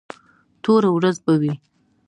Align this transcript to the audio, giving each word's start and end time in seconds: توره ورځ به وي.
توره 0.63 0.89
ورځ 0.95 1.15
به 1.25 1.33
وي. 1.41 1.53